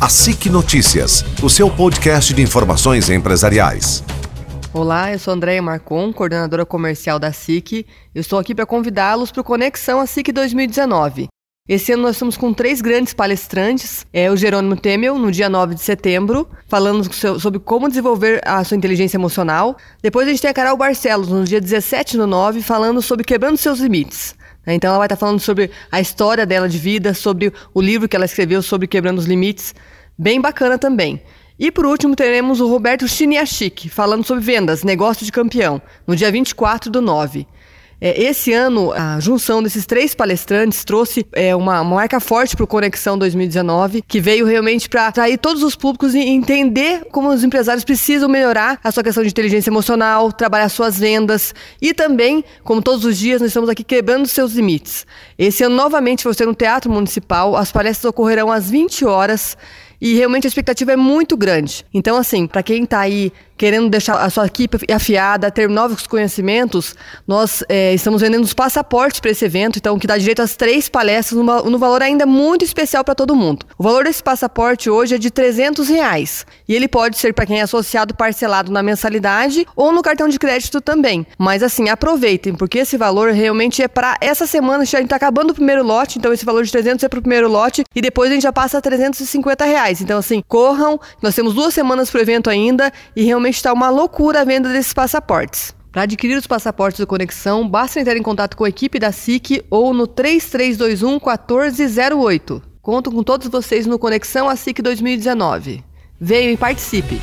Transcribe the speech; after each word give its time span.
A 0.00 0.08
SIC 0.08 0.48
Notícias, 0.48 1.22
o 1.42 1.50
seu 1.50 1.70
podcast 1.70 2.32
de 2.32 2.40
informações 2.40 3.10
empresariais. 3.10 4.02
Olá, 4.72 5.12
eu 5.12 5.18
sou 5.18 5.34
Andréia 5.34 5.60
Marcon, 5.60 6.10
coordenadora 6.10 6.64
comercial 6.64 7.18
da 7.18 7.30
SIC. 7.30 7.86
Eu 8.14 8.22
estou 8.22 8.38
aqui 8.38 8.54
para 8.54 8.64
convidá-los 8.64 9.30
para 9.30 9.42
o 9.42 9.44
Conexão 9.44 10.00
a 10.00 10.06
SIC 10.06 10.32
2019. 10.32 11.28
Esse 11.68 11.92
ano 11.92 12.04
nós 12.04 12.16
estamos 12.16 12.38
com 12.38 12.50
três 12.54 12.80
grandes 12.80 13.12
palestrantes. 13.12 14.06
É 14.10 14.30
o 14.30 14.36
Jerônimo 14.38 14.74
Temel, 14.74 15.18
no 15.18 15.30
dia 15.30 15.50
9 15.50 15.74
de 15.74 15.82
setembro, 15.82 16.48
falando 16.66 17.06
sobre 17.38 17.60
como 17.60 17.86
desenvolver 17.86 18.40
a 18.42 18.64
sua 18.64 18.78
inteligência 18.78 19.18
emocional. 19.18 19.76
Depois 20.02 20.26
a 20.26 20.30
gente 20.30 20.40
tem 20.40 20.50
a 20.50 20.54
Carol 20.54 20.78
Barcelos, 20.78 21.28
no 21.28 21.44
dia 21.44 21.60
17 21.60 22.16
do 22.16 22.26
9, 22.26 22.62
falando 22.62 23.02
sobre 23.02 23.22
quebrando 23.22 23.58
seus 23.58 23.80
limites. 23.80 24.34
Né? 24.66 24.74
Então 24.74 24.88
ela 24.88 24.98
vai 24.98 25.06
estar 25.06 25.16
falando 25.16 25.40
sobre 25.40 25.70
a 25.90 26.00
história 26.00 26.46
dela 26.46 26.68
de 26.68 26.78
vida, 26.78 27.14
sobre 27.14 27.52
o 27.72 27.80
livro 27.80 28.08
que 28.08 28.16
ela 28.16 28.24
escreveu 28.24 28.62
sobre 28.62 28.86
quebrando 28.86 29.18
os 29.18 29.26
limites. 29.26 29.74
Bem 30.18 30.40
bacana 30.40 30.78
também. 30.78 31.22
E 31.58 31.70
por 31.70 31.84
último 31.84 32.16
teremos 32.16 32.60
o 32.60 32.68
Roberto 32.68 33.06
Chiniachik, 33.06 33.88
falando 33.88 34.24
sobre 34.24 34.42
vendas, 34.42 34.82
negócio 34.82 35.26
de 35.26 35.32
campeão, 35.32 35.80
no 36.06 36.16
dia 36.16 36.30
24 36.30 36.90
do 36.90 37.02
9. 37.02 37.46
É, 38.00 38.22
esse 38.22 38.52
ano, 38.52 38.92
a 38.92 39.20
junção 39.20 39.62
desses 39.62 39.84
três 39.84 40.14
palestrantes 40.14 40.84
trouxe 40.84 41.26
é, 41.32 41.54
uma, 41.54 41.82
uma, 41.82 41.96
marca 41.96 42.18
forte 42.18 42.56
para 42.56 42.64
o 42.64 42.66
Conexão 42.66 43.18
2019, 43.18 44.02
que 44.08 44.20
veio 44.20 44.46
realmente 44.46 44.88
para 44.88 45.06
atrair 45.06 45.36
todos 45.36 45.62
os 45.62 45.76
públicos 45.76 46.14
e 46.14 46.20
entender 46.20 47.04
como 47.12 47.28
os 47.28 47.44
empresários 47.44 47.84
precisam 47.84 48.28
melhorar 48.28 48.80
a 48.82 48.90
sua 48.90 49.02
questão 49.02 49.22
de 49.22 49.28
inteligência 49.28 49.68
emocional, 49.68 50.32
trabalhar 50.32 50.70
suas 50.70 50.98
vendas 50.98 51.54
e 51.80 51.92
também, 51.92 52.42
como 52.64 52.80
todos 52.80 53.04
os 53.04 53.18
dias, 53.18 53.40
nós 53.40 53.50
estamos 53.50 53.68
aqui 53.68 53.84
quebrando 53.84 54.26
seus 54.26 54.54
limites. 54.54 55.06
Esse 55.38 55.62
ano, 55.64 55.76
novamente, 55.76 56.24
vai 56.24 56.32
ser 56.32 56.46
no 56.46 56.54
Teatro 56.54 56.90
Municipal, 56.90 57.54
as 57.54 57.70
palestras 57.70 58.08
ocorrerão 58.08 58.50
às 58.50 58.70
20 58.70 59.04
horas 59.04 59.58
e 60.00 60.14
realmente 60.14 60.46
a 60.46 60.48
expectativa 60.48 60.92
é 60.92 60.96
muito 60.96 61.36
grande. 61.36 61.84
Então, 61.92 62.16
assim, 62.16 62.46
para 62.46 62.62
quem 62.62 62.84
está 62.84 63.00
aí 63.00 63.30
querendo 63.60 63.90
deixar 63.90 64.14
a 64.14 64.30
sua 64.30 64.46
equipe 64.46 64.78
afiada, 64.90 65.50
ter 65.50 65.68
novos 65.68 66.06
conhecimentos, 66.06 66.94
nós 67.28 67.62
é, 67.68 67.92
estamos 67.92 68.22
vendendo 68.22 68.42
os 68.42 68.54
passaportes 68.54 69.20
para 69.20 69.32
esse 69.32 69.44
evento, 69.44 69.76
então 69.76 69.98
que 69.98 70.06
dá 70.06 70.16
direito 70.16 70.40
às 70.40 70.56
três 70.56 70.88
palestras 70.88 71.38
no 71.38 71.78
valor 71.78 72.00
ainda 72.00 72.24
muito 72.24 72.64
especial 72.64 73.04
para 73.04 73.14
todo 73.14 73.36
mundo. 73.36 73.66
O 73.76 73.82
valor 73.82 74.04
desse 74.04 74.22
passaporte 74.22 74.88
hoje 74.88 75.16
é 75.16 75.18
de 75.18 75.30
300 75.30 75.90
reais 75.90 76.46
e 76.66 76.74
ele 76.74 76.88
pode 76.88 77.18
ser 77.18 77.34
para 77.34 77.44
quem 77.44 77.58
é 77.58 77.62
associado 77.62 78.14
parcelado 78.14 78.72
na 78.72 78.82
mensalidade 78.82 79.66
ou 79.76 79.92
no 79.92 80.00
cartão 80.00 80.26
de 80.26 80.38
crédito 80.38 80.80
também. 80.80 81.26
Mas 81.38 81.62
assim, 81.62 81.90
aproveitem, 81.90 82.54
porque 82.54 82.78
esse 82.78 82.96
valor 82.96 83.30
realmente 83.30 83.82
é 83.82 83.88
para 83.88 84.16
essa 84.22 84.46
semana, 84.46 84.84
a 84.84 84.86
gente 84.86 85.02
está 85.02 85.16
acabando 85.16 85.50
o 85.50 85.54
primeiro 85.54 85.84
lote, 85.84 86.18
então 86.18 86.32
esse 86.32 86.46
valor 86.46 86.64
de 86.64 86.72
300 86.72 87.04
é 87.04 87.08
para 87.10 87.18
o 87.18 87.22
primeiro 87.22 87.46
lote 87.46 87.84
e 87.94 88.00
depois 88.00 88.30
a 88.30 88.32
gente 88.32 88.44
já 88.44 88.54
passa 88.54 88.78
a 88.78 88.80
350 88.80 89.66
reais. 89.66 90.00
Então 90.00 90.18
assim, 90.18 90.42
corram, 90.48 90.98
nós 91.20 91.34
temos 91.34 91.52
duas 91.52 91.74
semanas 91.74 92.08
para 92.08 92.20
o 92.20 92.22
evento 92.22 92.48
ainda 92.48 92.90
e 93.14 93.22
realmente 93.50 93.56
está 93.56 93.72
uma 93.72 93.90
loucura 93.90 94.40
a 94.40 94.44
venda 94.44 94.72
desses 94.72 94.94
passaportes. 94.94 95.74
Para 95.92 96.02
adquirir 96.02 96.36
os 96.36 96.46
passaportes 96.46 97.00
do 97.00 97.06
Conexão, 97.06 97.68
basta 97.68 98.00
entrar 98.00 98.16
em 98.16 98.22
contato 98.22 98.56
com 98.56 98.64
a 98.64 98.68
equipe 98.68 98.98
da 98.98 99.10
SIC 99.10 99.64
ou 99.68 99.92
no 99.92 100.06
3321 100.06 101.18
1408. 101.18 102.62
Conto 102.80 103.10
com 103.10 103.22
todos 103.22 103.48
vocês 103.48 103.86
no 103.86 103.98
Conexão 103.98 104.48
a 104.48 104.54
SIC 104.54 104.80
2019. 104.80 105.82
Venham 106.20 106.52
e 106.52 106.56
participe! 106.56 107.20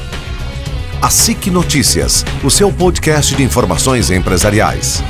A 1.02 1.10
SIC 1.10 1.50
Notícias, 1.50 2.26
o 2.44 2.50
seu 2.50 2.72
podcast 2.72 3.36
de 3.36 3.44
informações 3.44 4.12
empresariais. 4.12 5.02